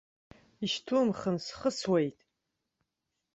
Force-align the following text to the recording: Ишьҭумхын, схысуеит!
Ишьҭумхын, 0.63 1.37
схысуеит! 1.45 2.17